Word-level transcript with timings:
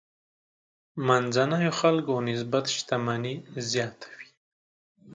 منځنيو 1.07 1.71
خلکو 1.79 2.13
نسبت 2.27 2.65
شتمني 2.75 3.35
زیاته 3.71 4.07
وي. 4.17 4.29